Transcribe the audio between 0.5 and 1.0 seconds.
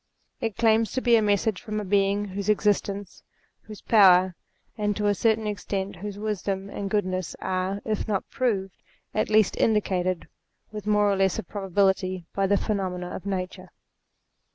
claims